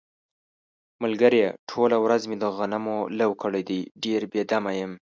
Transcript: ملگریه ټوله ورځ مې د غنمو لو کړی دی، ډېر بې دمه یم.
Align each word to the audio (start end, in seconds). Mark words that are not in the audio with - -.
ملگریه 1.03 1.47
ټوله 1.69 1.97
ورځ 2.05 2.21
مې 2.29 2.37
د 2.43 2.45
غنمو 2.57 2.97
لو 3.19 3.29
کړی 3.41 3.63
دی، 3.69 3.81
ډېر 4.03 4.21
بې 4.31 4.41
دمه 4.49 4.71
یم. 4.79 4.91